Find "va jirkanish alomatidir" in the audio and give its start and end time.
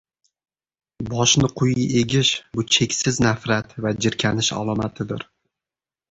3.85-5.27